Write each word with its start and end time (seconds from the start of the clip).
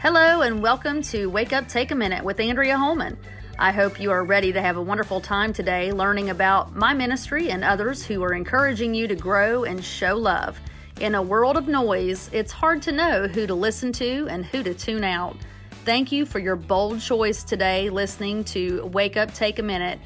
Hello, 0.00 0.42
and 0.42 0.62
welcome 0.62 1.02
to 1.02 1.26
Wake 1.26 1.52
Up 1.52 1.66
Take 1.66 1.90
a 1.90 1.94
Minute 1.96 2.22
with 2.22 2.38
Andrea 2.38 2.78
Holman. 2.78 3.18
I 3.58 3.72
hope 3.72 4.00
you 4.00 4.12
are 4.12 4.22
ready 4.22 4.52
to 4.52 4.62
have 4.62 4.76
a 4.76 4.80
wonderful 4.80 5.20
time 5.20 5.52
today 5.52 5.90
learning 5.90 6.30
about 6.30 6.76
my 6.76 6.94
ministry 6.94 7.50
and 7.50 7.64
others 7.64 8.06
who 8.06 8.22
are 8.22 8.32
encouraging 8.32 8.94
you 8.94 9.08
to 9.08 9.16
grow 9.16 9.64
and 9.64 9.84
show 9.84 10.14
love. 10.14 10.60
In 11.00 11.16
a 11.16 11.22
world 11.22 11.56
of 11.56 11.66
noise, 11.66 12.30
it's 12.32 12.52
hard 12.52 12.80
to 12.82 12.92
know 12.92 13.26
who 13.26 13.44
to 13.48 13.56
listen 13.56 13.90
to 13.94 14.28
and 14.30 14.46
who 14.46 14.62
to 14.62 14.72
tune 14.72 15.02
out. 15.02 15.36
Thank 15.84 16.12
you 16.12 16.26
for 16.26 16.38
your 16.38 16.54
bold 16.54 17.00
choice 17.00 17.42
today 17.42 17.90
listening 17.90 18.44
to 18.44 18.86
Wake 18.86 19.16
Up 19.16 19.34
Take 19.34 19.58
a 19.58 19.64
Minute. 19.64 19.98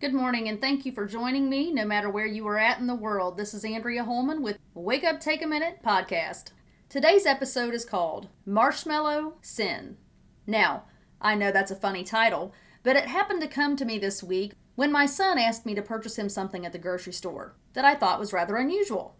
Good 0.00 0.14
morning, 0.14 0.48
and 0.48 0.58
thank 0.58 0.86
you 0.86 0.92
for 0.92 1.04
joining 1.04 1.50
me 1.50 1.70
no 1.70 1.84
matter 1.84 2.08
where 2.08 2.24
you 2.24 2.48
are 2.48 2.58
at 2.58 2.78
in 2.78 2.86
the 2.86 2.94
world. 2.94 3.36
This 3.36 3.52
is 3.52 3.62
Andrea 3.62 4.04
Holman 4.04 4.40
with 4.40 4.58
Wake 4.72 5.04
Up 5.04 5.20
Take 5.20 5.42
a 5.42 5.46
Minute 5.46 5.80
podcast. 5.84 6.52
Today's 6.90 7.26
episode 7.26 7.74
is 7.74 7.84
called 7.84 8.28
Marshmallow 8.46 9.34
Sin. 9.42 9.98
Now, 10.46 10.84
I 11.20 11.34
know 11.34 11.52
that's 11.52 11.70
a 11.70 11.76
funny 11.76 12.02
title, 12.02 12.54
but 12.82 12.96
it 12.96 13.04
happened 13.04 13.42
to 13.42 13.46
come 13.46 13.76
to 13.76 13.84
me 13.84 13.98
this 13.98 14.22
week 14.22 14.54
when 14.74 14.90
my 14.90 15.04
son 15.04 15.36
asked 15.36 15.66
me 15.66 15.74
to 15.74 15.82
purchase 15.82 16.16
him 16.16 16.30
something 16.30 16.64
at 16.64 16.72
the 16.72 16.78
grocery 16.78 17.12
store 17.12 17.54
that 17.74 17.84
I 17.84 17.94
thought 17.94 18.18
was 18.18 18.32
rather 18.32 18.56
unusual. 18.56 19.16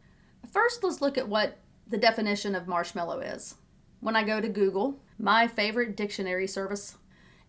First, 0.50 0.82
let's 0.82 1.02
look 1.02 1.18
at 1.18 1.28
what 1.28 1.58
the 1.86 1.98
definition 1.98 2.54
of 2.54 2.66
marshmallow 2.66 3.20
is. 3.20 3.56
When 4.00 4.16
I 4.16 4.22
go 4.22 4.40
to 4.40 4.48
Google, 4.48 5.02
my 5.18 5.46
favorite 5.46 5.94
dictionary 5.94 6.46
service, 6.46 6.96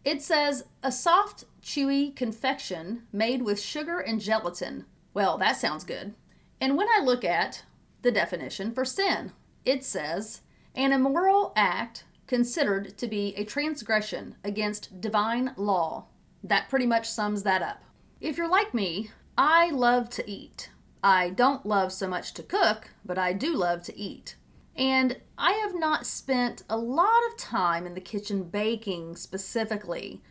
it 0.04 0.22
says 0.22 0.66
a 0.84 0.92
soft, 0.92 1.45
chewy 1.64 2.14
confection 2.14 3.04
made 3.14 3.44
with 3.44 3.62
sugar 3.62 4.00
and 4.00 4.20
gelatin. 4.20 4.84
Well, 5.14 5.38
that 5.38 5.56
sounds 5.56 5.86
good. 5.86 6.14
And 6.59 6.76
when 6.76 6.90
I 6.90 7.02
look 7.02 7.23
at 7.23 7.64
the 8.02 8.12
definition 8.12 8.73
for 8.73 8.84
sin, 8.84 9.31
it 9.66 9.84
says, 9.84 10.41
an 10.76 10.94
immoral 10.94 11.54
act 11.55 12.05
considered 12.27 12.98
to 12.98 13.08
be 13.08 13.34
a 13.36 13.44
transgression 13.44 14.36
against 14.44 15.02
divine 15.02 15.52
law. 15.58 16.05
That 16.44 16.70
pretty 16.70 16.86
much 16.86 17.09
sums 17.09 17.44
that 17.44 17.61
up. 17.61 17.84
If 18.22 18.38
you're 18.38 18.50
like 18.50 18.73
me, 18.73 19.11
I 19.38 19.72
love 19.72 20.09
to 20.11 20.30
eat. 20.30 20.69
I 21.03 21.30
don't 21.30 21.66
love 21.66 21.92
so 21.92 22.08
much 22.08 22.34
to 22.36 22.44
cook, 22.44 22.89
but 23.06 23.17
I 23.17 23.34
do 23.34 23.56
love 23.56 23.81
to 23.84 23.97
eat. 23.97 24.36
And 24.75 25.17
I 25.38 25.53
have 25.53 25.75
not 25.75 26.06
spent 26.06 26.64
a 26.69 26.78
lot 26.78 27.22
of 27.30 27.38
time 27.38 27.86
in 27.86 27.95
the 27.95 28.02
kitchen 28.02 28.44
baking 28.44 29.16
specifically. 29.16 30.22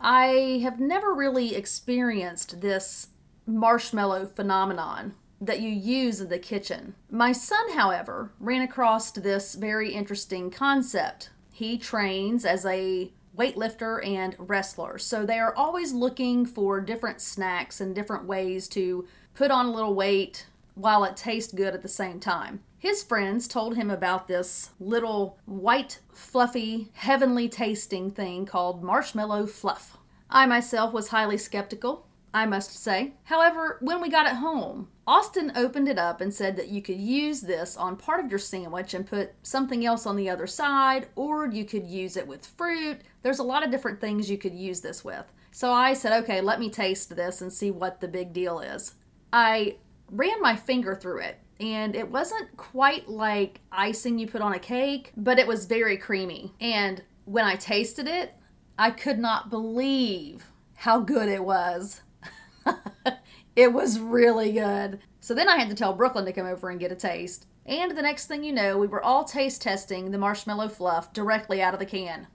I 0.00 0.60
have 0.62 0.80
never 0.80 1.12
really 1.12 1.54
experienced 1.54 2.60
this 2.60 3.08
marshmallow 3.46 4.26
phenomenon 4.26 5.14
that 5.40 5.60
you 5.60 5.70
use 5.70 6.20
in 6.20 6.28
the 6.28 6.38
kitchen. 6.38 6.94
My 7.10 7.32
son, 7.32 7.72
however, 7.72 8.32
ran 8.38 8.62
across 8.62 9.10
this 9.10 9.54
very 9.54 9.92
interesting 9.92 10.50
concept. 10.50 11.30
He 11.52 11.78
trains 11.78 12.44
as 12.44 12.66
a 12.66 13.10
weightlifter 13.36 14.06
and 14.06 14.34
wrestler, 14.38 14.98
so 14.98 15.24
they 15.24 15.38
are 15.38 15.54
always 15.54 15.92
looking 15.92 16.44
for 16.44 16.80
different 16.80 17.20
snacks 17.20 17.80
and 17.80 17.94
different 17.94 18.24
ways 18.24 18.68
to 18.68 19.06
put 19.34 19.50
on 19.50 19.66
a 19.66 19.72
little 19.72 19.94
weight 19.94 20.46
while 20.74 21.04
it 21.04 21.16
tastes 21.16 21.52
good 21.52 21.74
at 21.74 21.82
the 21.82 21.88
same 21.88 22.20
time. 22.20 22.60
His 22.78 23.02
friends 23.02 23.46
told 23.46 23.76
him 23.76 23.90
about 23.90 24.26
this 24.26 24.70
little 24.80 25.38
white, 25.44 26.00
fluffy, 26.12 26.88
heavenly 26.94 27.48
tasting 27.48 28.10
thing 28.10 28.46
called 28.46 28.82
marshmallow 28.82 29.46
fluff. 29.46 29.96
I 30.28 30.46
myself 30.46 30.92
was 30.92 31.08
highly 31.08 31.36
skeptical 31.36 32.06
I 32.32 32.46
must 32.46 32.78
say. 32.78 33.14
However, 33.24 33.78
when 33.80 34.00
we 34.00 34.08
got 34.08 34.26
it 34.26 34.36
home, 34.36 34.88
Austin 35.10 35.50
opened 35.56 35.88
it 35.88 35.98
up 35.98 36.20
and 36.20 36.32
said 36.32 36.54
that 36.54 36.68
you 36.68 36.80
could 36.80 37.00
use 37.00 37.40
this 37.40 37.76
on 37.76 37.96
part 37.96 38.24
of 38.24 38.30
your 38.30 38.38
sandwich 38.38 38.94
and 38.94 39.04
put 39.04 39.32
something 39.42 39.84
else 39.84 40.06
on 40.06 40.14
the 40.14 40.30
other 40.30 40.46
side, 40.46 41.08
or 41.16 41.48
you 41.48 41.64
could 41.64 41.84
use 41.84 42.16
it 42.16 42.24
with 42.24 42.46
fruit. 42.46 43.00
There's 43.24 43.40
a 43.40 43.42
lot 43.42 43.64
of 43.64 43.72
different 43.72 44.00
things 44.00 44.30
you 44.30 44.38
could 44.38 44.54
use 44.54 44.80
this 44.80 45.04
with. 45.04 45.24
So 45.50 45.72
I 45.72 45.94
said, 45.94 46.22
okay, 46.22 46.40
let 46.40 46.60
me 46.60 46.70
taste 46.70 47.16
this 47.16 47.42
and 47.42 47.52
see 47.52 47.72
what 47.72 48.00
the 48.00 48.06
big 48.06 48.32
deal 48.32 48.60
is. 48.60 48.94
I 49.32 49.78
ran 50.12 50.40
my 50.40 50.54
finger 50.54 50.94
through 50.94 51.22
it, 51.22 51.40
and 51.58 51.96
it 51.96 52.08
wasn't 52.08 52.56
quite 52.56 53.08
like 53.08 53.58
icing 53.72 54.16
you 54.16 54.28
put 54.28 54.42
on 54.42 54.52
a 54.52 54.60
cake, 54.60 55.10
but 55.16 55.40
it 55.40 55.46
was 55.48 55.66
very 55.66 55.96
creamy. 55.96 56.54
And 56.60 57.02
when 57.24 57.44
I 57.44 57.56
tasted 57.56 58.06
it, 58.06 58.34
I 58.78 58.92
could 58.92 59.18
not 59.18 59.50
believe 59.50 60.52
how 60.76 61.00
good 61.00 61.28
it 61.28 61.42
was. 61.42 62.02
It 63.56 63.72
was 63.72 63.98
really 63.98 64.52
good. 64.52 65.00
So 65.20 65.34
then 65.34 65.48
I 65.48 65.56
had 65.56 65.68
to 65.68 65.74
tell 65.74 65.92
Brooklyn 65.92 66.24
to 66.24 66.32
come 66.32 66.46
over 66.46 66.70
and 66.70 66.80
get 66.80 66.92
a 66.92 66.96
taste. 66.96 67.46
And 67.66 67.96
the 67.96 68.02
next 68.02 68.26
thing 68.26 68.42
you 68.42 68.52
know, 68.52 68.78
we 68.78 68.86
were 68.86 69.02
all 69.02 69.24
taste 69.24 69.62
testing 69.62 70.10
the 70.10 70.18
marshmallow 70.18 70.68
fluff 70.68 71.12
directly 71.12 71.62
out 71.62 71.74
of 71.74 71.80
the 71.80 71.86
can. 71.86 72.26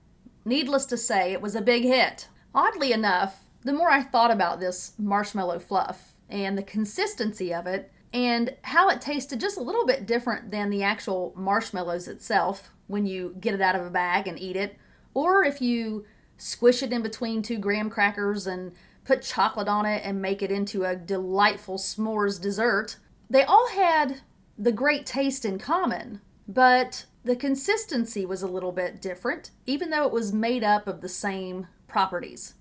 Needless 0.45 0.85
to 0.87 0.97
say, 0.97 1.31
it 1.31 1.41
was 1.41 1.55
a 1.55 1.61
big 1.61 1.83
hit. 1.83 2.27
Oddly 2.53 2.93
enough, 2.93 3.45
the 3.63 3.73
more 3.73 3.89
I 3.89 4.03
thought 4.03 4.31
about 4.31 4.59
this 4.59 4.93
marshmallow 4.99 5.59
fluff 5.59 6.13
and 6.29 6.57
the 6.57 6.63
consistency 6.63 7.53
of 7.53 7.65
it, 7.67 7.91
and 8.13 8.55
how 8.61 8.89
it 8.89 9.01
tasted 9.01 9.41
just 9.41 9.57
a 9.57 9.63
little 9.63 9.85
bit 9.85 10.05
different 10.05 10.51
than 10.51 10.69
the 10.69 10.83
actual 10.83 11.33
marshmallows 11.35 12.07
itself 12.07 12.71
when 12.87 13.05
you 13.05 13.35
get 13.39 13.53
it 13.53 13.61
out 13.61 13.75
of 13.75 13.85
a 13.85 13.89
bag 13.89 14.27
and 14.27 14.39
eat 14.39 14.55
it, 14.55 14.77
or 15.13 15.43
if 15.43 15.61
you 15.61 16.05
squish 16.37 16.81
it 16.83 16.93
in 16.93 17.01
between 17.01 17.41
two 17.41 17.57
graham 17.57 17.89
crackers 17.89 18.47
and 18.47 18.71
put 19.05 19.21
chocolate 19.21 19.67
on 19.67 19.85
it, 19.85 20.01
and 20.03 20.21
make 20.21 20.41
it 20.41 20.51
into 20.51 20.83
a 20.83 20.95
delightful 20.95 21.77
s'mores 21.77 22.41
dessert. 22.41 22.97
They 23.29 23.43
all 23.43 23.69
had 23.69 24.21
the 24.57 24.71
great 24.71 25.05
taste 25.05 25.45
in 25.45 25.59
common, 25.59 26.21
but 26.47 27.05
the 27.23 27.35
consistency 27.35 28.25
was 28.25 28.41
a 28.41 28.47
little 28.47 28.71
bit 28.71 29.01
different, 29.01 29.51
even 29.65 29.89
though 29.89 30.05
it 30.05 30.11
was 30.11 30.33
made 30.33 30.63
up 30.63 30.87
of 30.87 31.01
the 31.01 31.09
same 31.09 31.67
properties. 31.87 32.55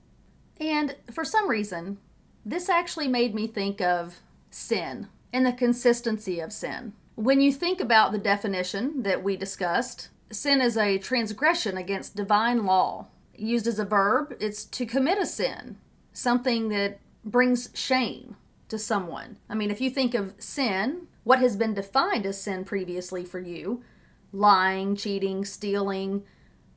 And 0.60 0.96
for 1.10 1.24
some 1.24 1.48
reason, 1.48 1.98
this 2.44 2.68
actually 2.68 3.08
made 3.08 3.34
me 3.34 3.46
think 3.46 3.80
of 3.80 4.20
sin 4.50 5.08
and 5.32 5.44
the 5.44 5.52
consistency 5.52 6.40
of 6.40 6.52
sin. 6.52 6.92
When 7.16 7.40
you 7.40 7.52
think 7.52 7.80
about 7.80 8.12
the 8.12 8.18
definition 8.18 9.02
that 9.02 9.22
we 9.22 9.36
discussed, 9.36 10.08
sin 10.30 10.60
is 10.60 10.76
a 10.76 10.98
transgression 10.98 11.76
against 11.76 12.16
divine 12.16 12.64
law. 12.64 13.08
Used 13.36 13.66
as 13.66 13.78
a 13.78 13.84
verb, 13.84 14.36
it's 14.40 14.64
to 14.64 14.86
commit 14.86 15.18
a 15.18 15.26
sin, 15.26 15.78
something 16.14 16.70
that 16.70 17.00
brings 17.24 17.68
shame 17.74 18.36
to 18.68 18.78
someone. 18.78 19.36
I 19.50 19.54
mean, 19.54 19.70
if 19.70 19.82
you 19.82 19.90
think 19.90 20.14
of 20.14 20.34
sin, 20.38 21.08
what 21.24 21.40
has 21.40 21.56
been 21.56 21.74
defined 21.74 22.24
as 22.24 22.40
sin 22.40 22.64
previously 22.64 23.24
for 23.24 23.40
you 23.40 23.82
lying, 24.32 24.96
cheating, 24.96 25.44
stealing, 25.44 26.24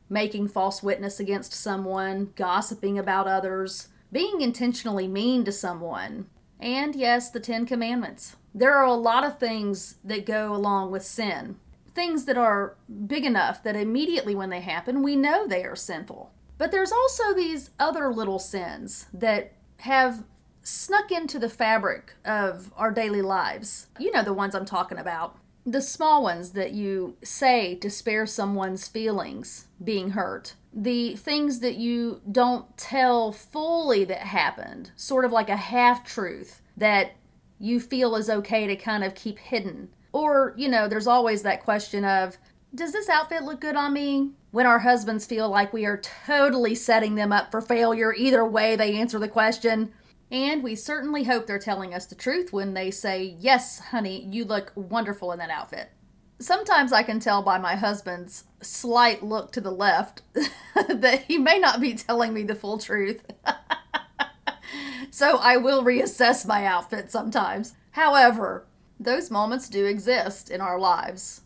making 0.10 0.48
false 0.48 0.84
witness 0.84 1.20
against 1.20 1.54
someone, 1.54 2.32
gossiping 2.36 3.00
about 3.00 3.28
others, 3.28 3.88
being 4.12 4.42
intentionally 4.42 5.08
mean 5.08 5.44
to 5.44 5.52
someone, 5.52 6.28
and 6.60 6.96
yes, 6.96 7.32
the 7.32 7.40
Ten 7.40 7.66
Commandments. 7.66 8.36
There 8.54 8.76
are 8.76 8.86
a 8.86 8.94
lot 8.94 9.24
of 9.24 9.40
things 9.40 9.96
that 10.04 10.26
go 10.26 10.54
along 10.54 10.92
with 10.92 11.04
sin. 11.04 11.58
Things 11.94 12.26
that 12.26 12.38
are 12.38 12.76
big 13.08 13.26
enough 13.26 13.64
that 13.64 13.76
immediately 13.76 14.36
when 14.36 14.50
they 14.50 14.62
happen, 14.62 15.02
we 15.04 15.16
know 15.16 15.48
they 15.48 15.64
are 15.64 15.76
sinful. 15.76 16.32
But 16.58 16.72
there's 16.72 16.92
also 16.92 17.34
these 17.34 17.70
other 17.80 18.12
little 18.12 18.40
sins 18.40 19.08
that 19.14 19.54
have 19.80 20.24
snuck 20.64 21.12
into 21.12 21.40
the 21.40 21.50
fabric 21.50 22.16
of 22.26 22.74
our 22.76 22.92
daily 22.92 23.22
lives. 23.22 23.88
You 24.00 24.12
know 24.12 24.24
the 24.24 24.34
ones 24.34 24.56
I'm 24.56 24.66
talking 24.66 24.98
about. 24.98 25.38
The 25.66 25.82
small 25.82 26.24
ones 26.24 26.52
that 26.52 26.72
you 26.72 27.18
say 27.24 27.76
to 27.76 27.90
spare 27.90 28.26
someone's 28.26 28.88
feelings 28.88 29.68
being 29.84 30.12
hurt. 30.12 30.56
The 30.74 31.16
things 31.16 31.60
that 31.60 31.76
you 31.76 32.22
don't 32.30 32.78
tell 32.78 33.32
fully 33.32 34.04
that 34.06 34.20
happened, 34.20 34.92
sort 34.96 35.26
of 35.26 35.32
like 35.32 35.50
a 35.50 35.58
half 35.58 36.06
truth 36.06 36.62
that 36.76 37.14
you 37.60 37.80
feel 37.80 38.16
is 38.16 38.30
okay 38.30 38.68
to 38.68 38.76
kind 38.76 39.04
of 39.04 39.16
keep 39.16 39.40
hidden. 39.40 39.90
Or, 40.14 40.54
you 40.58 40.70
know, 40.70 40.88
there's 40.88 41.08
always 41.08 41.44
that 41.44 41.64
question 41.64 42.06
of, 42.06 42.38
does 42.74 42.92
this 42.92 43.10
outfit 43.10 43.44
look 43.44 43.60
good 43.60 43.76
on 43.76 43.94
me? 43.94 44.32
When 44.52 44.66
our 44.66 44.80
husbands 44.80 45.26
feel 45.26 45.50
like 45.50 45.74
we 45.74 45.86
are 45.86 46.02
totally 46.26 46.74
setting 46.74 47.16
them 47.16 47.32
up 47.32 47.52
for 47.52 47.62
failure, 47.62 48.14
either 48.14 48.46
way 48.46 48.76
they 48.76 48.96
answer 48.98 49.20
the 49.20 49.28
question. 49.28 49.92
And 50.32 50.64
we 50.64 50.76
certainly 50.76 51.24
hope 51.24 51.48
they're 51.48 51.60
telling 51.60 51.94
us 51.94 52.06
the 52.06 52.16
truth 52.16 52.52
when 52.52 52.74
they 52.74 52.92
say, 52.92 53.36
Yes, 53.40 53.80
honey, 53.80 54.26
you 54.26 54.46
look 54.46 54.72
wonderful 54.76 55.32
in 55.32 55.40
that 55.40 55.50
outfit. 55.50 55.92
Sometimes 56.40 56.94
I 56.94 57.04
can 57.04 57.20
tell 57.20 57.42
by 57.42 57.58
my 57.58 57.76
husband's 57.76 58.44
slight 58.62 59.24
look 59.24 59.52
to 59.54 59.62
the 59.62 59.72
left 59.72 60.22
that 60.34 61.24
he 61.28 61.38
may 61.38 61.60
not 61.60 61.82
be 61.82 61.96
telling 61.96 62.34
me 62.34 62.44
the 62.44 62.56
full 62.56 62.78
truth. 62.78 63.24
so 65.12 65.38
I 65.38 65.58
will 65.58 65.84
reassess 65.84 66.48
my 66.48 66.66
outfit 66.66 67.12
sometimes. 67.12 67.74
However, 67.92 68.66
those 69.00 69.32
moments 69.32 69.70
do 69.70 69.86
exist 69.86 70.50
in 70.52 70.62
our 70.62 70.80
lives 70.80 71.42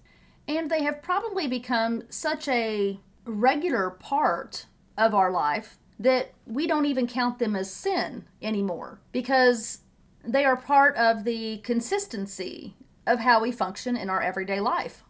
and 0.48 0.70
they 0.70 0.84
have 0.84 1.02
probably 1.02 1.48
become 1.48 2.04
such 2.10 2.48
a 2.48 3.00
regular 3.26 3.90
part 3.90 4.66
of 4.98 5.14
our 5.14 5.32
life 5.32 5.78
that 6.00 6.34
we 6.46 6.66
don't 6.66 6.86
even 6.86 7.08
count 7.08 7.40
them 7.40 7.56
as 7.56 7.72
sin 7.72 8.26
anymore 8.42 9.00
because 9.12 9.80
they 10.24 10.44
are 10.44 10.58
part 10.58 10.96
of 10.98 11.24
the 11.24 11.58
consistency 11.60 12.76
of 13.06 13.20
how 13.20 13.42
we 13.42 13.52
function 13.52 13.96
in 13.96 14.10
our 14.10 14.22
everyday 14.22 14.60
life. 14.60 15.04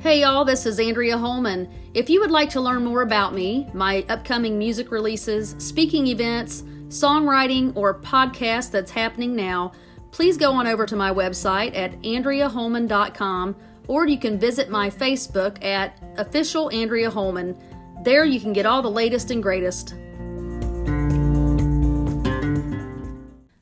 Hey 0.00 0.22
y'all, 0.22 0.44
this 0.44 0.66
is 0.66 0.80
Andrea 0.80 1.18
Holman. 1.18 1.68
If 1.94 2.08
you 2.08 2.20
would 2.20 2.30
like 2.30 2.48
to 2.50 2.60
learn 2.60 2.84
more 2.84 3.02
about 3.02 3.34
me, 3.34 3.68
my 3.74 4.04
upcoming 4.08 4.58
music 4.58 4.90
releases, 4.90 5.54
speaking 5.58 6.06
events, 6.06 6.62
songwriting, 6.88 7.76
or 7.76 8.00
podcast 8.00 8.70
that's 8.70 8.90
happening 8.90 9.36
now, 9.36 9.72
please 10.10 10.36
go 10.36 10.52
on 10.52 10.66
over 10.66 10.86
to 10.86 10.96
my 10.96 11.12
website 11.12 11.76
at 11.76 11.92
andreaholman.com 12.02 13.56
or 13.88 14.06
you 14.06 14.18
can 14.18 14.38
visit 14.38 14.70
my 14.70 14.88
Facebook 14.88 15.62
at 15.64 16.00
official 16.16 16.70
Andrea 16.70 17.10
Holman. 17.10 17.58
There 18.02 18.24
you 18.24 18.40
can 18.40 18.52
get 18.52 18.66
all 18.66 18.82
the 18.82 18.90
latest 18.90 19.30
and 19.30 19.42
greatest. 19.42 19.94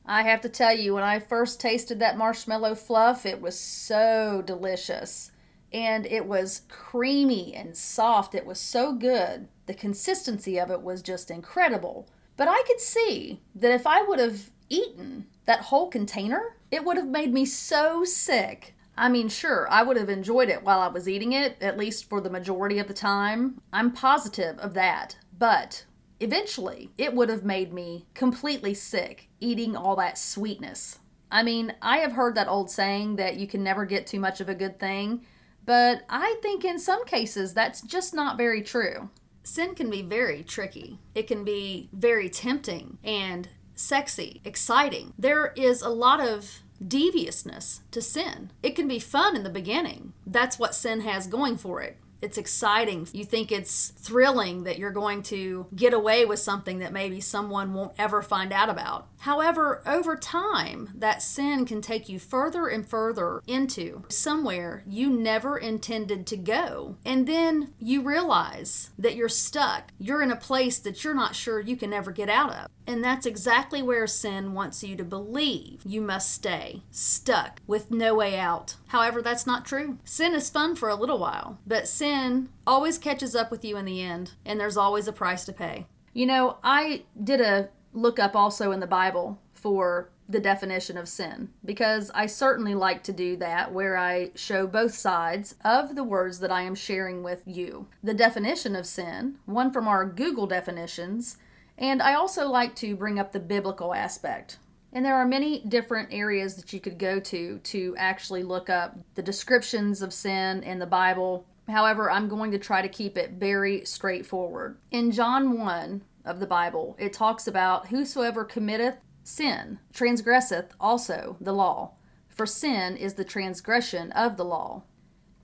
I 0.05 0.23
have 0.23 0.41
to 0.41 0.49
tell 0.49 0.75
you, 0.75 0.95
when 0.95 1.03
I 1.03 1.19
first 1.19 1.61
tasted 1.61 1.99
that 1.99 2.17
marshmallow 2.17 2.75
fluff, 2.75 3.25
it 3.25 3.39
was 3.39 3.59
so 3.59 4.43
delicious 4.45 5.31
and 5.71 6.05
it 6.05 6.25
was 6.25 6.63
creamy 6.67 7.53
and 7.55 7.77
soft. 7.77 8.33
It 8.33 8.45
was 8.45 8.59
so 8.59 8.93
good. 8.93 9.47
The 9.67 9.73
consistency 9.73 10.59
of 10.59 10.71
it 10.71 10.81
was 10.81 11.01
just 11.01 11.29
incredible. 11.29 12.09
But 12.37 12.47
I 12.47 12.63
could 12.65 12.79
see 12.79 13.41
that 13.55 13.71
if 13.71 13.85
I 13.85 14.01
would 14.01 14.19
have 14.19 14.49
eaten 14.67 15.27
that 15.49 15.61
whole 15.61 15.89
container, 15.89 16.55
it 16.69 16.85
would 16.85 16.95
have 16.95 17.07
made 17.07 17.33
me 17.33 17.43
so 17.43 18.03
sick. 18.03 18.75
I 18.95 19.09
mean, 19.09 19.29
sure, 19.29 19.67
I 19.71 19.81
would 19.81 19.97
have 19.97 20.07
enjoyed 20.07 20.47
it 20.47 20.61
while 20.61 20.79
I 20.79 20.89
was 20.89 21.09
eating 21.09 21.33
it, 21.33 21.57
at 21.59 21.75
least 21.75 22.07
for 22.07 22.21
the 22.21 22.29
majority 22.29 22.77
of 22.77 22.87
the 22.87 22.93
time. 22.93 23.59
I'm 23.73 23.91
positive 23.91 24.59
of 24.59 24.75
that. 24.75 25.17
But 25.35 25.85
eventually, 26.19 26.91
it 26.99 27.15
would 27.15 27.29
have 27.29 27.43
made 27.43 27.73
me 27.73 28.05
completely 28.13 28.75
sick 28.75 29.27
eating 29.39 29.75
all 29.75 29.95
that 29.95 30.19
sweetness. 30.19 30.99
I 31.31 31.41
mean, 31.41 31.73
I 31.81 31.97
have 31.97 32.11
heard 32.11 32.35
that 32.35 32.47
old 32.47 32.69
saying 32.69 33.15
that 33.15 33.37
you 33.37 33.47
can 33.47 33.63
never 33.63 33.85
get 33.85 34.05
too 34.05 34.19
much 34.19 34.41
of 34.41 34.49
a 34.49 34.55
good 34.55 34.79
thing. 34.79 35.25
But 35.65 36.03
I 36.07 36.37
think 36.43 36.63
in 36.63 36.77
some 36.77 37.05
cases 37.05 37.55
that's 37.55 37.81
just 37.81 38.13
not 38.13 38.37
very 38.37 38.61
true. 38.61 39.09
Sin 39.41 39.73
can 39.73 39.89
be 39.89 40.03
very 40.03 40.43
tricky. 40.43 40.99
It 41.15 41.25
can 41.25 41.43
be 41.43 41.89
very 41.91 42.29
tempting 42.29 42.99
and 43.03 43.49
sexy, 43.79 44.41
exciting. 44.43 45.13
There 45.17 45.53
is 45.55 45.81
a 45.81 45.89
lot 45.89 46.19
of 46.19 46.59
deviousness 46.85 47.81
to 47.91 48.01
sin. 48.01 48.51
It 48.61 48.75
can 48.75 48.87
be 48.87 48.99
fun 48.99 49.35
in 49.35 49.43
the 49.43 49.49
beginning. 49.49 50.13
That's 50.25 50.59
what 50.59 50.75
sin 50.75 51.01
has 51.01 51.27
going 51.27 51.57
for 51.57 51.81
it 51.81 51.97
it's 52.21 52.37
exciting. 52.37 53.07
You 53.13 53.23
think 53.23 53.51
it's 53.51 53.89
thrilling 53.89 54.63
that 54.63 54.77
you're 54.77 54.91
going 54.91 55.23
to 55.23 55.67
get 55.73 55.93
away 55.93 56.25
with 56.25 56.39
something 56.39 56.79
that 56.79 56.91
maybe 56.91 57.21
someone 57.21 57.73
won't 57.73 57.93
ever 57.97 58.21
find 58.21 58.51
out 58.51 58.69
about. 58.69 59.07
However, 59.19 59.81
over 59.85 60.15
time, 60.15 60.91
that 60.95 61.21
sin 61.21 61.65
can 61.65 61.81
take 61.81 62.07
you 62.07 62.19
further 62.19 62.67
and 62.67 62.87
further 62.87 63.41
into 63.47 64.03
somewhere 64.07 64.83
you 64.87 65.09
never 65.09 65.57
intended 65.57 66.25
to 66.27 66.37
go. 66.37 66.95
And 67.05 67.27
then 67.27 67.73
you 67.79 68.01
realize 68.01 68.91
that 68.97 69.15
you're 69.15 69.29
stuck. 69.29 69.91
You're 69.99 70.21
in 70.21 70.31
a 70.31 70.37
place 70.37 70.79
that 70.79 71.03
you're 71.03 71.13
not 71.13 71.35
sure 71.35 71.59
you 71.59 71.75
can 71.75 71.91
ever 71.91 72.11
get 72.11 72.29
out 72.29 72.51
of. 72.51 72.67
And 72.87 73.03
that's 73.03 73.25
exactly 73.25 73.81
where 73.81 74.07
sin 74.07 74.53
wants 74.53 74.83
you 74.83 74.95
to 74.95 75.03
believe 75.03 75.81
you 75.85 76.01
must 76.01 76.31
stay, 76.31 76.81
stuck 76.89 77.61
with 77.67 77.91
no 77.91 78.15
way 78.15 78.39
out. 78.39 78.77
However, 78.87 79.21
that's 79.21 79.45
not 79.45 79.65
true. 79.65 79.99
Sin 80.03 80.33
is 80.33 80.49
fun 80.49 80.75
for 80.75 80.89
a 80.89 80.95
little 80.95 81.19
while, 81.19 81.59
but 81.67 81.87
sin 81.87 82.49
always 82.65 82.97
catches 82.97 83.35
up 83.35 83.51
with 83.51 83.63
you 83.63 83.77
in 83.77 83.85
the 83.85 84.01
end, 84.01 84.31
and 84.45 84.59
there's 84.59 84.77
always 84.77 85.07
a 85.07 85.13
price 85.13 85.45
to 85.45 85.53
pay. 85.53 85.85
You 86.13 86.25
know, 86.25 86.57
I 86.63 87.03
did 87.23 87.41
a 87.41 87.69
look 87.93 88.19
up 88.19 88.35
also 88.35 88.71
in 88.71 88.79
the 88.79 88.87
Bible 88.87 89.39
for 89.53 90.09
the 90.29 90.39
definition 90.39 90.95
of 90.95 91.09
sin 91.09 91.49
because 91.65 92.11
I 92.13 92.27
certainly 92.27 92.75
like 92.75 93.01
to 93.03 93.11
do 93.11 93.35
that 93.37 93.73
where 93.73 93.97
I 93.97 94.29
show 94.35 94.67
both 94.67 94.93
sides 94.93 95.55
of 95.65 95.95
the 95.95 96.03
words 96.03 96.39
that 96.39 96.51
I 96.51 96.61
am 96.61 96.75
sharing 96.75 97.23
with 97.23 97.41
you. 97.45 97.87
The 98.03 98.13
definition 98.13 98.75
of 98.75 98.85
sin, 98.85 99.39
one 99.45 99.71
from 99.71 99.87
our 99.87 100.05
Google 100.05 100.45
definitions, 100.45 101.37
and 101.79 102.01
I 102.01 102.13
also 102.13 102.47
like 102.47 102.75
to 102.75 102.95
bring 102.95 103.17
up 103.17 103.31
the 103.31 103.39
biblical 103.39 103.93
aspect. 103.93 104.59
And 104.93 105.03
there 105.05 105.15
are 105.15 105.25
many 105.25 105.61
different 105.61 106.09
areas 106.11 106.55
that 106.55 106.73
you 106.73 106.79
could 106.79 106.99
go 106.99 107.19
to 107.19 107.59
to 107.59 107.95
actually 107.97 108.43
look 108.43 108.69
up 108.69 108.97
the 109.15 109.21
descriptions 109.23 110.01
of 110.01 110.13
sin 110.13 110.61
in 110.63 110.79
the 110.79 110.85
Bible. 110.85 111.45
However, 111.67 112.09
I'm 112.09 112.27
going 112.27 112.51
to 112.51 112.59
try 112.59 112.81
to 112.81 112.89
keep 112.89 113.17
it 113.17 113.31
very 113.31 113.85
straightforward. 113.85 114.77
In 114.91 115.11
John 115.11 115.59
1 115.59 116.01
of 116.25 116.39
the 116.39 116.47
Bible, 116.47 116.95
it 116.99 117.13
talks 117.13 117.47
about 117.47 117.87
whosoever 117.87 118.43
committeth 118.43 118.95
sin 119.23 119.79
transgresseth 119.93 120.73
also 120.79 121.37
the 121.39 121.53
law, 121.53 121.93
for 122.27 122.45
sin 122.45 122.97
is 122.97 123.13
the 123.13 123.25
transgression 123.25 124.11
of 124.11 124.37
the 124.37 124.45
law. 124.45 124.83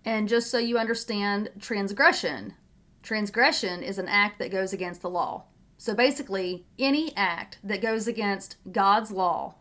And 0.03 0.29
just 0.29 0.51
so 0.51 0.57
you 0.57 0.77
understand 0.77 1.49
transgression, 1.59 2.53
transgression 3.01 3.81
is 3.81 3.97
an 3.97 4.07
act 4.07 4.39
that 4.39 4.51
goes 4.51 4.73
against 4.73 5.01
the 5.01 5.09
law. 5.09 5.45
So 5.77 5.93
basically, 5.93 6.65
any 6.79 7.15
act 7.17 7.57
that 7.63 7.81
goes 7.81 8.07
against 8.07 8.57
God's 8.71 9.11
law 9.11 9.55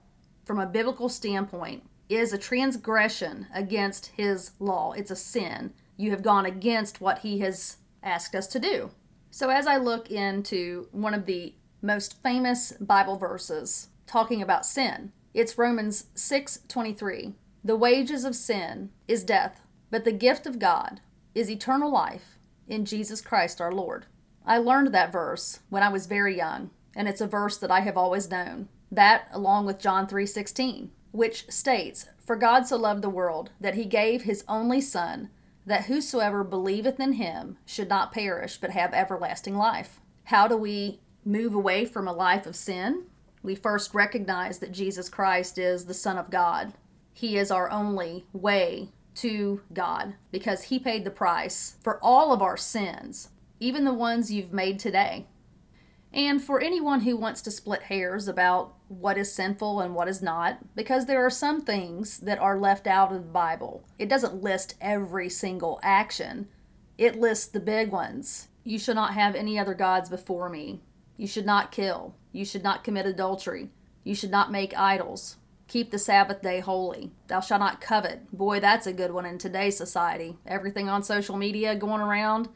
from 0.44 0.60
a 0.60 0.66
biblical 0.66 1.08
standpoint 1.08 1.84
is 2.08 2.32
a 2.32 2.38
transgression 2.38 3.46
against 3.54 4.06
his 4.06 4.52
law. 4.58 4.92
It's 4.92 5.10
a 5.10 5.16
sin. 5.16 5.72
You 5.96 6.10
have 6.10 6.22
gone 6.22 6.46
against 6.46 7.00
what 7.00 7.20
he 7.20 7.38
has 7.40 7.78
asked 8.02 8.34
us 8.34 8.46
to 8.48 8.58
do. 8.58 8.90
So 9.36 9.50
as 9.50 9.66
I 9.66 9.78
look 9.78 10.12
into 10.12 10.86
one 10.92 11.12
of 11.12 11.26
the 11.26 11.56
most 11.82 12.22
famous 12.22 12.70
Bible 12.74 13.16
verses 13.16 13.88
talking 14.06 14.40
about 14.40 14.64
sin, 14.64 15.10
it's 15.34 15.58
Romans 15.58 16.04
6:23. 16.14 17.34
The 17.64 17.74
wages 17.74 18.24
of 18.24 18.36
sin 18.36 18.92
is 19.08 19.24
death, 19.24 19.60
but 19.90 20.04
the 20.04 20.12
gift 20.12 20.46
of 20.46 20.60
God 20.60 21.00
is 21.34 21.50
eternal 21.50 21.90
life 21.90 22.38
in 22.68 22.84
Jesus 22.84 23.20
Christ 23.20 23.60
our 23.60 23.72
Lord. 23.72 24.06
I 24.46 24.58
learned 24.58 24.94
that 24.94 25.10
verse 25.10 25.58
when 25.68 25.82
I 25.82 25.88
was 25.88 26.06
very 26.06 26.36
young, 26.36 26.70
and 26.94 27.08
it's 27.08 27.20
a 27.20 27.26
verse 27.26 27.58
that 27.58 27.72
I 27.72 27.80
have 27.80 27.96
always 27.96 28.30
known. 28.30 28.68
That 28.92 29.26
along 29.32 29.66
with 29.66 29.80
John 29.80 30.06
3:16, 30.06 30.92
which 31.10 31.50
states, 31.50 32.06
"For 32.24 32.36
God 32.36 32.68
so 32.68 32.76
loved 32.76 33.02
the 33.02 33.10
world 33.10 33.50
that 33.60 33.74
he 33.74 33.84
gave 33.84 34.22
his 34.22 34.44
only 34.46 34.80
son, 34.80 35.28
that 35.66 35.84
whosoever 35.84 36.44
believeth 36.44 37.00
in 37.00 37.14
him 37.14 37.58
should 37.64 37.88
not 37.88 38.12
perish 38.12 38.58
but 38.58 38.70
have 38.70 38.92
everlasting 38.92 39.56
life." 39.56 40.00
How 40.24 40.48
do 40.48 40.56
we 40.56 41.00
move 41.24 41.54
away 41.54 41.84
from 41.84 42.06
a 42.06 42.12
life 42.12 42.46
of 42.46 42.56
sin? 42.56 43.04
We 43.42 43.54
first 43.54 43.94
recognize 43.94 44.58
that 44.58 44.72
Jesus 44.72 45.08
Christ 45.08 45.58
is 45.58 45.84
the 45.84 45.94
Son 45.94 46.18
of 46.18 46.30
God. 46.30 46.74
He 47.12 47.36
is 47.36 47.50
our 47.50 47.70
only 47.70 48.26
way 48.32 48.90
to 49.16 49.60
God 49.72 50.14
because 50.32 50.64
he 50.64 50.78
paid 50.78 51.04
the 51.04 51.10
price 51.10 51.76
for 51.82 51.98
all 52.02 52.32
of 52.32 52.42
our 52.42 52.56
sins 52.56 53.28
even 53.60 53.84
the 53.84 53.94
ones 53.94 54.32
you've 54.32 54.52
made 54.52 54.78
today. 54.78 55.26
And 56.14 56.40
for 56.40 56.60
anyone 56.60 57.00
who 57.00 57.16
wants 57.16 57.42
to 57.42 57.50
split 57.50 57.82
hairs 57.82 58.28
about 58.28 58.74
what 58.86 59.18
is 59.18 59.32
sinful 59.34 59.80
and 59.80 59.96
what 59.96 60.08
is 60.08 60.22
not, 60.22 60.58
because 60.76 61.06
there 61.06 61.26
are 61.26 61.30
some 61.30 61.60
things 61.60 62.20
that 62.20 62.38
are 62.38 62.56
left 62.56 62.86
out 62.86 63.12
of 63.12 63.24
the 63.24 63.28
Bible. 63.28 63.84
It 63.98 64.08
doesn't 64.08 64.40
list 64.40 64.76
every 64.80 65.28
single 65.28 65.80
action, 65.82 66.46
it 66.96 67.18
lists 67.18 67.46
the 67.46 67.58
big 67.58 67.90
ones. 67.90 68.46
You 68.62 68.78
should 68.78 68.94
not 68.94 69.14
have 69.14 69.34
any 69.34 69.58
other 69.58 69.74
gods 69.74 70.08
before 70.08 70.48
me. 70.48 70.80
You 71.16 71.26
should 71.26 71.46
not 71.46 71.72
kill. 71.72 72.14
You 72.30 72.44
should 72.44 72.62
not 72.62 72.84
commit 72.84 73.06
adultery. 73.06 73.70
You 74.04 74.14
should 74.14 74.30
not 74.30 74.52
make 74.52 74.78
idols. 74.78 75.36
Keep 75.66 75.90
the 75.90 75.98
Sabbath 75.98 76.42
day 76.42 76.60
holy. 76.60 77.10
Thou 77.26 77.40
shalt 77.40 77.60
not 77.60 77.80
covet. 77.80 78.30
Boy, 78.32 78.60
that's 78.60 78.86
a 78.86 78.92
good 78.92 79.10
one 79.10 79.26
in 79.26 79.38
today's 79.38 79.76
society. 79.76 80.38
Everything 80.46 80.88
on 80.88 81.02
social 81.02 81.36
media 81.36 81.74
going 81.74 82.00
around 82.00 82.48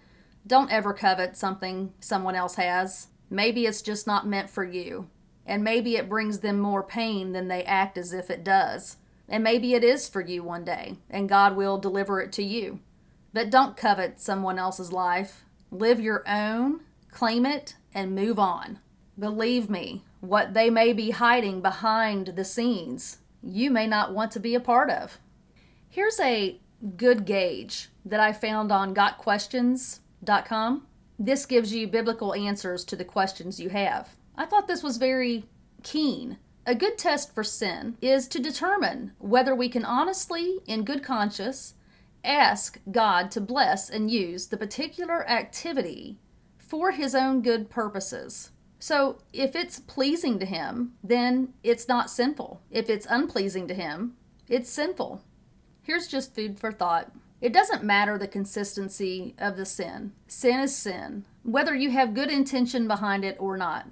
don't 0.46 0.70
ever 0.70 0.94
covet 0.94 1.36
something 1.36 1.92
someone 2.00 2.36
else 2.36 2.54
has. 2.54 3.08
Maybe 3.30 3.66
it's 3.66 3.82
just 3.82 4.06
not 4.06 4.26
meant 4.26 4.50
for 4.50 4.64
you. 4.64 5.08
And 5.46 5.64
maybe 5.64 5.96
it 5.96 6.08
brings 6.08 6.40
them 6.40 6.60
more 6.60 6.82
pain 6.82 7.32
than 7.32 7.48
they 7.48 7.64
act 7.64 7.96
as 7.96 8.12
if 8.12 8.30
it 8.30 8.44
does. 8.44 8.96
And 9.28 9.44
maybe 9.44 9.74
it 9.74 9.84
is 9.84 10.08
for 10.08 10.20
you 10.20 10.42
one 10.42 10.64
day, 10.64 10.96
and 11.10 11.28
God 11.28 11.56
will 11.56 11.78
deliver 11.78 12.20
it 12.20 12.32
to 12.32 12.42
you. 12.42 12.80
But 13.32 13.50
don't 13.50 13.76
covet 13.76 14.20
someone 14.20 14.58
else's 14.58 14.92
life. 14.92 15.44
Live 15.70 16.00
your 16.00 16.22
own, 16.26 16.80
claim 17.10 17.44
it, 17.44 17.76
and 17.94 18.14
move 18.14 18.38
on. 18.38 18.78
Believe 19.18 19.68
me, 19.68 20.04
what 20.20 20.54
they 20.54 20.70
may 20.70 20.92
be 20.92 21.10
hiding 21.10 21.60
behind 21.60 22.28
the 22.28 22.44
scenes, 22.44 23.18
you 23.42 23.70
may 23.70 23.86
not 23.86 24.14
want 24.14 24.32
to 24.32 24.40
be 24.40 24.54
a 24.54 24.60
part 24.60 24.90
of. 24.90 25.18
Here's 25.88 26.18
a 26.20 26.58
good 26.96 27.24
gauge 27.24 27.88
that 28.04 28.20
I 28.20 28.32
found 28.32 28.72
on 28.72 28.94
Got 28.94 29.18
Questions 29.18 30.00
Com. 30.26 30.87
This 31.18 31.46
gives 31.46 31.74
you 31.74 31.88
biblical 31.88 32.34
answers 32.34 32.84
to 32.84 32.96
the 32.96 33.04
questions 33.04 33.58
you 33.58 33.70
have. 33.70 34.16
I 34.36 34.46
thought 34.46 34.68
this 34.68 34.84
was 34.84 34.98
very 34.98 35.44
keen. 35.82 36.38
A 36.64 36.74
good 36.74 36.96
test 36.96 37.34
for 37.34 37.42
sin 37.42 37.96
is 38.00 38.28
to 38.28 38.38
determine 38.38 39.12
whether 39.18 39.54
we 39.54 39.68
can 39.68 39.84
honestly, 39.84 40.60
in 40.66 40.84
good 40.84 41.02
conscience, 41.02 41.74
ask 42.22 42.78
God 42.90 43.30
to 43.32 43.40
bless 43.40 43.90
and 43.90 44.10
use 44.10 44.46
the 44.46 44.56
particular 44.56 45.28
activity 45.28 46.18
for 46.58 46.92
His 46.92 47.14
own 47.14 47.42
good 47.42 47.68
purposes. 47.68 48.50
So, 48.78 49.18
if 49.32 49.56
it's 49.56 49.80
pleasing 49.80 50.38
to 50.38 50.46
Him, 50.46 50.92
then 51.02 51.54
it's 51.64 51.88
not 51.88 52.10
sinful. 52.10 52.60
If 52.70 52.88
it's 52.88 53.06
unpleasing 53.10 53.66
to 53.68 53.74
Him, 53.74 54.14
it's 54.48 54.70
sinful. 54.70 55.22
Here's 55.82 56.06
just 56.06 56.34
food 56.34 56.60
for 56.60 56.70
thought. 56.70 57.10
It 57.40 57.52
doesn't 57.52 57.84
matter 57.84 58.18
the 58.18 58.26
consistency 58.26 59.34
of 59.38 59.56
the 59.56 59.64
sin. 59.64 60.12
Sin 60.26 60.58
is 60.58 60.76
sin, 60.76 61.24
whether 61.44 61.74
you 61.74 61.90
have 61.90 62.14
good 62.14 62.30
intention 62.30 62.88
behind 62.88 63.24
it 63.24 63.36
or 63.38 63.56
not. 63.56 63.86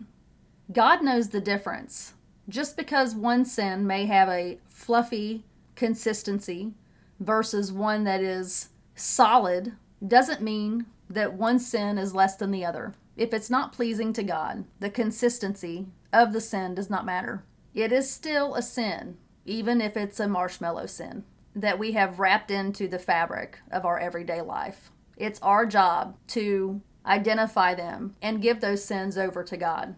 God 0.72 1.02
knows 1.02 1.28
the 1.28 1.40
difference. 1.40 2.14
Just 2.48 2.76
because 2.76 3.14
one 3.14 3.44
sin 3.44 3.86
may 3.86 4.06
have 4.06 4.28
a 4.28 4.58
fluffy 4.66 5.44
consistency 5.76 6.72
versus 7.20 7.72
one 7.72 8.04
that 8.04 8.20
is 8.20 8.70
solid 8.96 9.72
doesn't 10.06 10.42
mean 10.42 10.86
that 11.08 11.34
one 11.34 11.60
sin 11.60 11.98
is 11.98 12.14
less 12.14 12.34
than 12.36 12.50
the 12.50 12.64
other. 12.64 12.94
If 13.16 13.32
it's 13.32 13.50
not 13.50 13.72
pleasing 13.72 14.12
to 14.14 14.24
God, 14.24 14.64
the 14.80 14.90
consistency 14.90 15.86
of 16.12 16.32
the 16.32 16.40
sin 16.40 16.74
does 16.74 16.90
not 16.90 17.06
matter. 17.06 17.44
It 17.74 17.92
is 17.92 18.10
still 18.10 18.54
a 18.54 18.62
sin, 18.62 19.18
even 19.44 19.80
if 19.80 19.96
it's 19.96 20.18
a 20.18 20.26
marshmallow 20.26 20.86
sin 20.86 21.24
that 21.56 21.78
we 21.78 21.92
have 21.92 22.20
wrapped 22.20 22.50
into 22.50 22.86
the 22.86 22.98
fabric 22.98 23.58
of 23.72 23.86
our 23.86 23.98
everyday 23.98 24.42
life. 24.42 24.90
It's 25.16 25.40
our 25.40 25.64
job 25.64 26.16
to 26.28 26.82
identify 27.06 27.74
them 27.74 28.14
and 28.20 28.42
give 28.42 28.60
those 28.60 28.84
sins 28.84 29.16
over 29.16 29.42
to 29.42 29.56
God. 29.56 29.96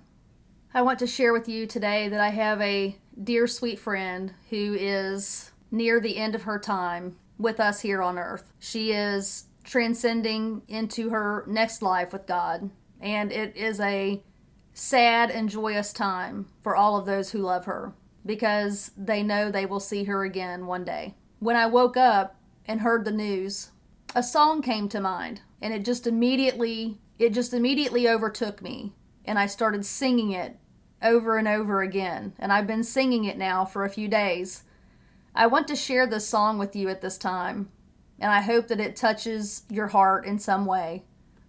I 0.72 0.82
want 0.82 1.00
to 1.00 1.06
share 1.06 1.32
with 1.32 1.48
you 1.48 1.66
today 1.66 2.08
that 2.08 2.20
I 2.20 2.28
have 2.28 2.60
a 2.60 2.96
dear, 3.22 3.48
sweet 3.48 3.80
friend 3.80 4.32
who 4.50 4.76
is 4.78 5.50
near 5.72 5.98
the 5.98 6.16
end 6.16 6.36
of 6.36 6.42
her 6.42 6.58
time 6.58 7.16
with 7.38 7.58
us 7.58 7.80
here 7.80 8.02
on 8.02 8.18
earth. 8.18 8.52
She 8.60 8.92
is 8.92 9.46
transcending 9.64 10.62
into 10.68 11.10
her 11.10 11.44
next 11.48 11.82
life 11.82 12.12
with 12.12 12.26
God, 12.26 12.70
and 13.00 13.32
it 13.32 13.56
is 13.56 13.80
a 13.80 14.22
sad 14.74 15.30
and 15.30 15.48
joyous 15.48 15.92
time 15.92 16.46
for 16.62 16.76
all 16.76 16.96
of 16.96 17.06
those 17.06 17.30
who 17.30 17.38
love 17.38 17.64
her 17.64 17.94
because 18.24 18.92
they 18.96 19.22
know 19.22 19.50
they 19.50 19.66
will 19.66 19.80
see 19.80 20.04
her 20.04 20.24
again 20.24 20.66
one 20.66 20.84
day. 20.84 21.14
When 21.40 21.54
I 21.54 21.66
woke 21.66 21.96
up 21.96 22.34
and 22.66 22.80
heard 22.80 23.04
the 23.04 23.12
news, 23.12 23.70
a 24.14 24.24
song 24.24 24.60
came 24.60 24.88
to 24.88 25.00
mind 25.00 25.42
and 25.62 25.72
it 25.72 25.84
just 25.84 26.06
immediately 26.06 26.98
it 27.16 27.32
just 27.32 27.54
immediately 27.54 28.08
overtook 28.08 28.60
me 28.60 28.92
and 29.24 29.38
I 29.38 29.46
started 29.46 29.84
singing 29.84 30.32
it 30.32 30.56
over 31.00 31.36
and 31.36 31.46
over 31.46 31.80
again 31.80 32.32
and 32.40 32.52
I've 32.52 32.66
been 32.66 32.82
singing 32.82 33.24
it 33.24 33.38
now 33.38 33.64
for 33.64 33.84
a 33.84 33.90
few 33.90 34.08
days. 34.08 34.64
I 35.32 35.46
want 35.46 35.68
to 35.68 35.76
share 35.76 36.08
this 36.08 36.26
song 36.26 36.58
with 36.58 36.74
you 36.74 36.88
at 36.88 37.02
this 37.02 37.18
time 37.18 37.70
and 38.18 38.32
I 38.32 38.40
hope 38.40 38.66
that 38.66 38.80
it 38.80 38.96
touches 38.96 39.62
your 39.70 39.88
heart 39.88 40.26
in 40.26 40.40
some 40.40 40.66
way. 40.66 41.04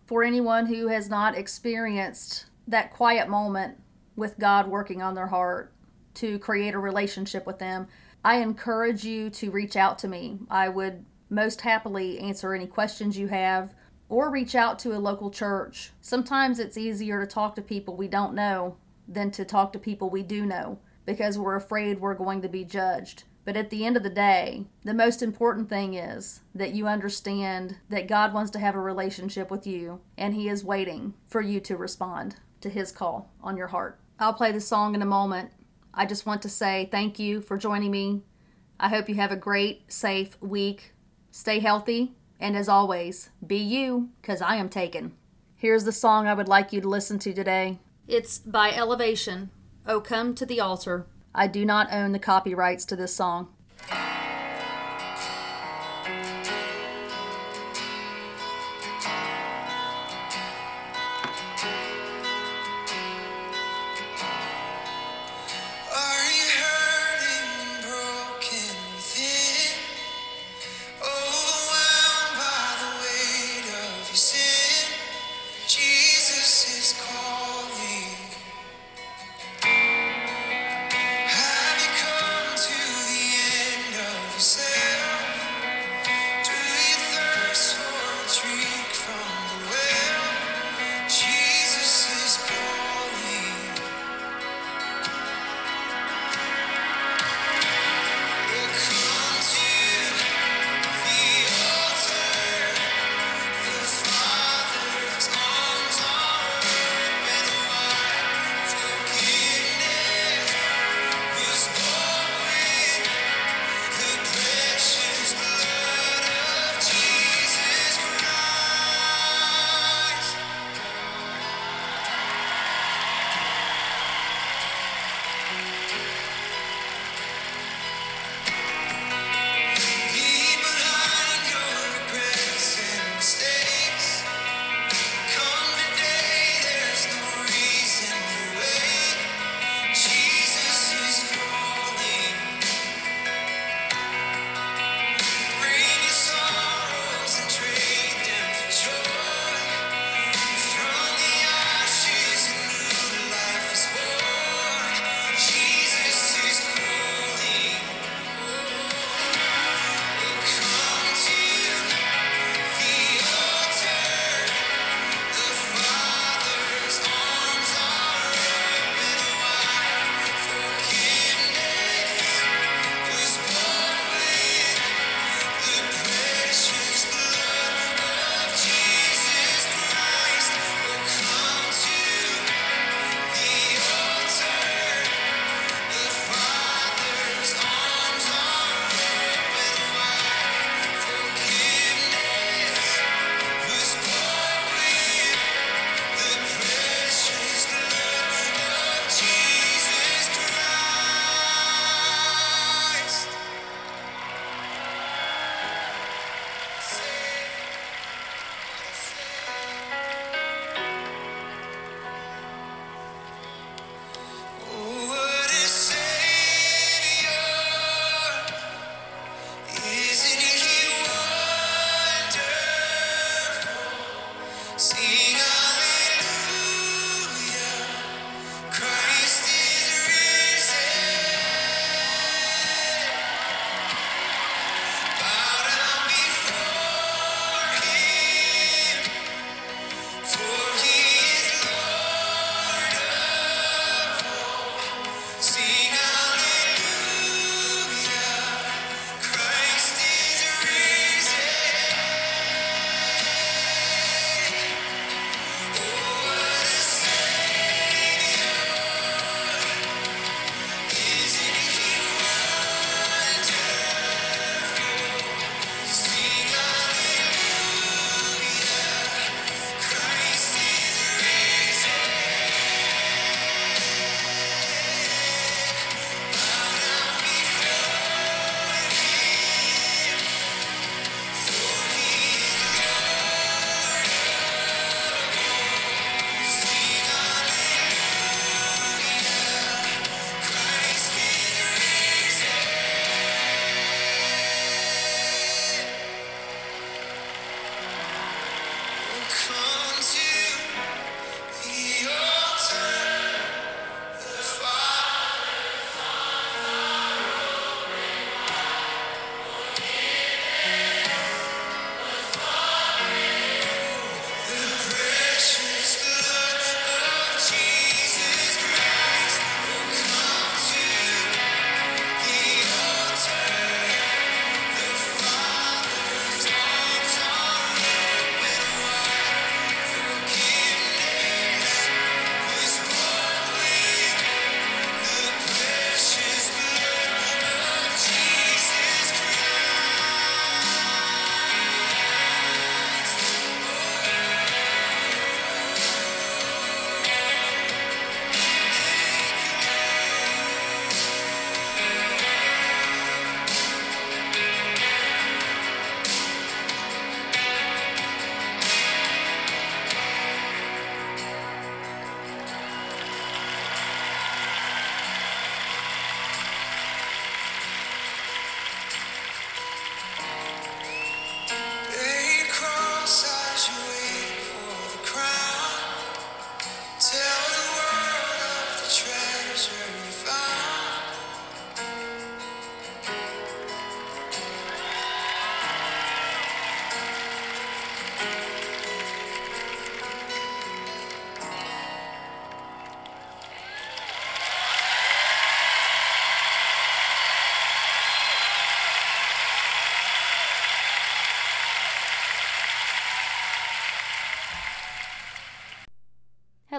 For 0.05 0.23
anyone 0.23 0.67
who 0.67 0.87
has 0.87 1.09
not 1.09 1.35
experienced 1.35 2.45
that 2.67 2.93
quiet 2.93 3.27
moment 3.27 3.81
with 4.15 4.37
God 4.37 4.67
working 4.67 5.01
on 5.01 5.15
their 5.15 5.27
heart 5.27 5.73
to 6.15 6.37
create 6.37 6.75
a 6.75 6.79
relationship 6.79 7.47
with 7.47 7.57
them, 7.57 7.87
I 8.23 8.37
encourage 8.37 9.05
you 9.05 9.29
to 9.31 9.51
reach 9.51 9.75
out 9.75 9.97
to 9.99 10.07
me. 10.07 10.39
I 10.49 10.69
would 10.69 11.05
most 11.29 11.61
happily 11.61 12.19
answer 12.19 12.53
any 12.53 12.67
questions 12.67 13.17
you 13.17 13.27
have 13.27 13.73
or 14.09 14.29
reach 14.29 14.55
out 14.55 14.79
to 14.79 14.95
a 14.95 14.99
local 14.99 15.29
church. 15.29 15.91
Sometimes 16.01 16.59
it's 16.59 16.77
easier 16.77 17.21
to 17.21 17.31
talk 17.31 17.55
to 17.55 17.61
people 17.61 17.95
we 17.95 18.07
don't 18.07 18.33
know 18.33 18.75
than 19.07 19.31
to 19.31 19.45
talk 19.45 19.71
to 19.73 19.79
people 19.79 20.09
we 20.09 20.23
do 20.23 20.45
know 20.45 20.79
because 21.05 21.37
we're 21.37 21.55
afraid 21.55 21.99
we're 21.99 22.13
going 22.13 22.41
to 22.41 22.49
be 22.49 22.63
judged. 22.63 23.23
But 23.45 23.55
at 23.55 23.69
the 23.69 23.85
end 23.85 23.97
of 23.97 24.03
the 24.03 24.09
day, 24.09 24.65
the 24.83 24.93
most 24.93 25.23
important 25.23 25.69
thing 25.69 25.93
is 25.93 26.41
that 26.53 26.73
you 26.73 26.87
understand 26.87 27.77
that 27.89 28.07
God 28.07 28.33
wants 28.33 28.51
to 28.51 28.59
have 28.59 28.75
a 28.75 28.79
relationship 28.79 29.49
with 29.49 29.65
you 29.65 30.01
and 30.17 30.33
He 30.33 30.49
is 30.49 30.63
waiting 30.63 31.13
for 31.27 31.41
you 31.41 31.59
to 31.61 31.77
respond 31.77 32.35
to 32.61 32.69
His 32.69 32.91
call 32.91 33.31
on 33.41 33.57
your 33.57 33.67
heart. 33.67 33.99
I'll 34.19 34.33
play 34.33 34.51
the 34.51 34.59
song 34.59 34.93
in 34.93 35.01
a 35.01 35.05
moment, 35.05 35.51
I 35.93 36.05
just 36.05 36.25
want 36.25 36.41
to 36.43 36.49
say 36.49 36.87
thank 36.91 37.19
you 37.19 37.41
for 37.41 37.57
joining 37.57 37.91
me. 37.91 38.21
I 38.79 38.89
hope 38.89 39.09
you 39.09 39.15
have 39.15 39.31
a 39.31 39.35
great, 39.35 39.91
safe 39.91 40.41
week. 40.41 40.93
Stay 41.31 41.59
healthy, 41.59 42.13
and 42.39 42.55
as 42.55 42.69
always, 42.69 43.29
be 43.45 43.57
you, 43.57 44.09
because 44.21 44.41
I 44.41 44.55
am 44.55 44.69
taken. 44.69 45.13
Here's 45.55 45.83
the 45.83 45.91
song 45.91 46.27
I 46.27 46.33
would 46.33 46.47
like 46.47 46.71
you 46.71 46.79
to 46.81 46.87
listen 46.87 47.19
to 47.19 47.33
today. 47.33 47.79
It's 48.07 48.39
by 48.39 48.71
Elevation. 48.71 49.49
Oh, 49.85 49.99
come 49.99 50.33
to 50.35 50.45
the 50.45 50.59
altar. 50.59 51.05
I 51.35 51.47
do 51.47 51.65
not 51.65 51.91
own 51.91 52.11
the 52.11 52.19
copyrights 52.19 52.85
to 52.85 52.95
this 52.95 53.13
song. 53.13 53.49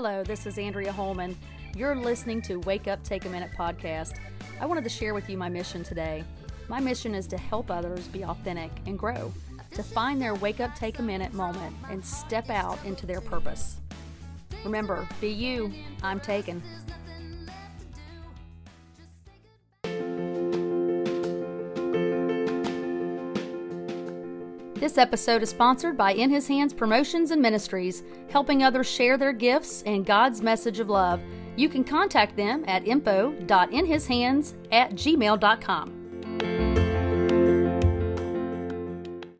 Hello, 0.03 0.25
this 0.25 0.47
is 0.47 0.57
Andrea 0.57 0.91
Holman. 0.91 1.37
You're 1.77 1.95
listening 1.95 2.41
to 2.45 2.57
Wake 2.61 2.89
Up 2.89 3.05
Take 3.05 3.27
a 3.27 3.29
Minute 3.29 3.51
podcast. 3.55 4.15
I 4.59 4.65
wanted 4.65 4.83
to 4.85 4.89
share 4.89 5.13
with 5.13 5.29
you 5.29 5.37
my 5.37 5.51
mission 5.51 5.85
today. 5.85 6.25
My 6.69 6.81
mission 6.81 7.15
is 7.15 7.27
to 7.27 7.37
help 7.37 7.71
others 7.71 8.09
be 8.09 8.25
authentic 8.25 8.71
and 8.87 8.99
grow, 8.99 9.31
to 9.73 9.83
find 9.83 10.19
their 10.19 10.35
wake 10.37 10.59
up, 10.59 10.75
take 10.75 11.01
a 11.01 11.03
minute 11.03 11.35
moment 11.35 11.77
and 11.91 12.03
step 12.03 12.49
out 12.49 12.83
into 12.87 13.05
their 13.05 13.21
purpose. 13.21 13.77
Remember, 14.65 15.07
be 15.21 15.29
you. 15.29 15.71
I'm 16.03 16.19
taken. 16.19 16.63
This 24.81 24.97
episode 24.97 25.43
is 25.43 25.51
sponsored 25.51 25.99
by 25.99 26.14
In 26.14 26.31
His 26.31 26.49
Hands 26.49 26.73
Promotions 26.73 27.33
and 27.33 27.43
Ministries, 27.43 28.03
helping 28.31 28.62
others 28.62 28.90
share 28.90 29.19
their 29.19 29.35
gifts 29.35 29.83
and 29.83 30.07
God's 30.07 30.40
message 30.40 30.81
of 30.81 30.88
love. 30.88 31.21
You 31.55 31.69
can 31.69 31.85
contact 31.85 32.35
them 32.35 32.64
at 32.66 32.87
info.inhishands 32.87 34.55
at 34.73 34.93
gmail.com. 34.93 36.00